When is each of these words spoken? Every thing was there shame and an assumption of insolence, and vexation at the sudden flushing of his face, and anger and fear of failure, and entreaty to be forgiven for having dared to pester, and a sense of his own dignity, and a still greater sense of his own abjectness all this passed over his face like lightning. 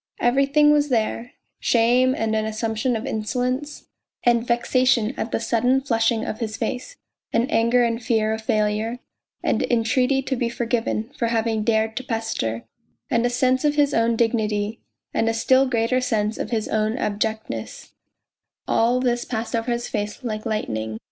Every 0.19 0.47
thing 0.47 0.71
was 0.71 0.89
there 0.89 1.33
shame 1.59 2.15
and 2.15 2.35
an 2.35 2.43
assumption 2.43 2.95
of 2.95 3.05
insolence, 3.05 3.85
and 4.23 4.43
vexation 4.47 5.13
at 5.15 5.31
the 5.31 5.39
sudden 5.39 5.79
flushing 5.79 6.25
of 6.25 6.39
his 6.39 6.57
face, 6.57 6.95
and 7.31 7.51
anger 7.51 7.83
and 7.83 8.01
fear 8.01 8.33
of 8.33 8.41
failure, 8.41 8.97
and 9.43 9.61
entreaty 9.61 10.23
to 10.23 10.35
be 10.35 10.49
forgiven 10.49 11.11
for 11.15 11.27
having 11.27 11.63
dared 11.63 11.95
to 11.97 12.03
pester, 12.03 12.63
and 13.11 13.27
a 13.27 13.29
sense 13.29 13.63
of 13.63 13.75
his 13.75 13.93
own 13.93 14.15
dignity, 14.15 14.79
and 15.13 15.29
a 15.29 15.35
still 15.35 15.67
greater 15.67 16.01
sense 16.01 16.39
of 16.39 16.49
his 16.49 16.67
own 16.67 16.97
abjectness 16.97 17.89
all 18.67 18.99
this 18.99 19.23
passed 19.23 19.55
over 19.55 19.71
his 19.71 19.87
face 19.87 20.23
like 20.23 20.47
lightning. 20.47 20.97